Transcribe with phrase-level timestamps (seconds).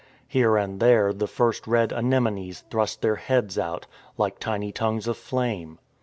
[0.27, 3.85] Here and there the first red anemones thrust their heads out,
[4.17, 5.77] like tiny tongues of flame.